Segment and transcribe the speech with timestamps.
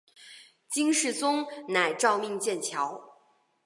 [0.71, 3.19] 金世宗乃诏命建桥。